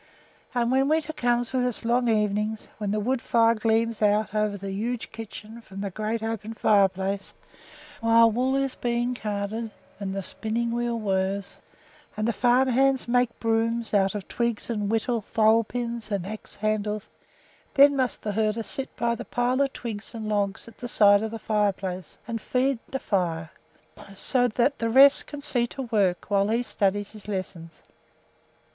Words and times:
And 0.55 0.71
when 0.71 0.87
winter 0.87 1.13
comes 1.13 1.53
with 1.53 1.63
its 1.63 1.85
long 1.85 2.09
evenings, 2.09 2.69
when 2.79 2.89
the 2.89 2.99
wood 2.99 3.21
fire 3.21 3.53
gleams 3.53 4.01
out 4.01 4.33
over 4.33 4.57
the 4.57 4.71
huge 4.71 5.11
kitchen 5.11 5.61
from 5.61 5.81
the 5.81 5.91
great 5.91 6.23
open 6.23 6.55
fireplace, 6.55 7.35
while 7.99 8.31
wool 8.31 8.55
is 8.55 8.73
being 8.73 9.13
carded 9.13 9.69
and 9.99 10.15
the 10.15 10.23
spinning 10.23 10.71
wheel 10.71 10.97
whirs, 10.99 11.57
and 12.17 12.27
the 12.27 12.33
farm 12.33 12.69
hands 12.69 13.07
make 13.07 13.39
brooms 13.39 13.93
out 13.93 14.15
of 14.15 14.27
twigs 14.27 14.71
and 14.71 14.89
whittle 14.89 15.21
thole 15.21 15.63
pins 15.63 16.09
and 16.11 16.25
ax 16.25 16.55
handles, 16.55 17.07
then 17.75 17.95
must 17.95 18.23
the 18.23 18.31
herder 18.31 18.63
sit 18.63 18.95
by 18.95 19.13
the 19.13 19.23
pile 19.23 19.61
of 19.61 19.71
twigs 19.71 20.15
and 20.15 20.27
logs 20.27 20.67
at 20.67 20.79
the 20.79 20.87
side 20.87 21.21
of 21.21 21.29
the 21.29 21.37
fireplace 21.37 22.17
and 22.27 22.41
feed 22.41 22.79
the 22.87 22.97
fire 22.97 23.51
so 24.15 24.47
that 24.47 24.79
the 24.79 24.89
rest 24.89 25.27
can 25.27 25.41
see 25.41 25.67
to 25.67 25.83
work 25.83 26.31
while 26.31 26.47
he 26.47 26.63
studies 26.63 27.11
his 27.11 27.27
lessons. 27.27 27.83